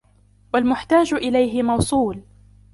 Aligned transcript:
وَالْمُحْتَاجَ 0.53 1.13
إلَيْهِ 1.13 1.63
مَوْصُولٌ 1.63 2.23